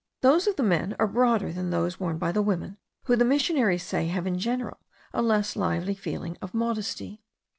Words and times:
Those 0.21 0.47
of 0.47 0.55
the 0.55 0.63
men 0.63 0.95
are 0.97 1.05
broader 1.05 1.53
than 1.53 1.69
those 1.69 1.99
worn 1.99 2.17
by 2.17 2.31
the 2.31 2.41
women, 2.41 2.77
who, 3.03 3.15
the 3.15 3.23
missionaries 3.23 3.83
say, 3.83 4.07
have 4.07 4.25
in 4.25 4.39
general 4.39 4.79
a 5.13 5.21
less 5.21 5.55
lively 5.55 5.93
feeling 5.93 6.39
of 6.41 6.55
modesty. 6.55 7.21